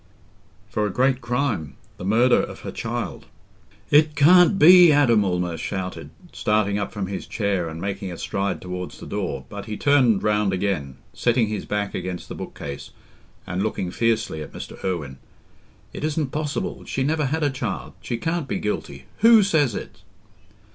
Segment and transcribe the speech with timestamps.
[0.67, 3.27] "For a great crime—the murder of her child."
[3.91, 8.63] "It can't be!" Adam almost shouted, starting up from his chair and making a stride
[8.63, 12.89] towards the door; but he turned round again, setting his back against the bookcase,
[13.45, 14.75] and looking fiercely at Mr.
[14.83, 15.19] Irwine.
[15.93, 16.83] "It isn't possible.
[16.85, 17.93] She never had a child.
[18.01, 19.05] She can't be guilty.
[19.19, 20.01] Who says it?"